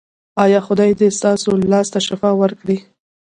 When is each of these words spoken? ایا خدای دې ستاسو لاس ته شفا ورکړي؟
ایا 0.43 0.59
خدای 0.67 0.91
دې 0.99 1.09
ستاسو 1.17 1.49
لاس 1.71 1.87
ته 1.93 1.99
شفا 2.07 2.29
ورکړي؟ 2.41 2.77